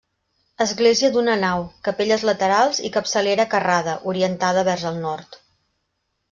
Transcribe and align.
Església 0.63 1.09
d'una 1.17 1.35
nau, 1.43 1.65
capelles 1.87 2.23
laterals 2.29 2.79
i 2.89 2.91
capçalera 2.97 3.45
carrada, 3.53 3.95
orientada 4.15 4.65
vers 4.71 4.87
el 4.93 4.99
nord. 5.07 5.39